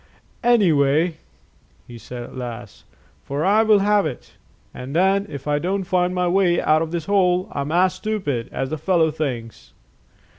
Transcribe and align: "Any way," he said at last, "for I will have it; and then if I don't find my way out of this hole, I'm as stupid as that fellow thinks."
"Any 0.43 0.71
way," 0.73 1.17
he 1.85 1.99
said 1.99 2.23
at 2.23 2.35
last, 2.35 2.85
"for 3.21 3.45
I 3.45 3.61
will 3.61 3.77
have 3.85 4.07
it; 4.07 4.33
and 4.73 4.95
then 4.95 5.27
if 5.29 5.47
I 5.47 5.59
don't 5.59 5.83
find 5.83 6.15
my 6.15 6.27
way 6.27 6.59
out 6.59 6.81
of 6.81 6.89
this 6.89 7.05
hole, 7.05 7.47
I'm 7.51 7.71
as 7.71 7.93
stupid 7.93 8.49
as 8.51 8.71
that 8.71 8.79
fellow 8.79 9.11
thinks." 9.11 9.73